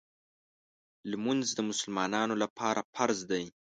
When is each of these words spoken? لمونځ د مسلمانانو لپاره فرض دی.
لمونځ 1.09 1.45
د 1.53 1.59
مسلمانانو 1.69 2.33
لپاره 2.43 2.81
فرض 2.93 3.19
دی. 3.31 3.43